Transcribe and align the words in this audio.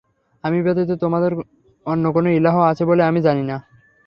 আমি 0.43 0.57
ব্যতীত 0.61 0.91
তোমাদের 1.01 1.31
অন্য 1.85 2.05
কোন 2.13 2.25
ইলাহ 2.31 2.55
আছে 2.61 2.83
বলে 2.85 3.01
আমি 3.03 3.19
জানি 3.21 3.43
না। 3.43 3.57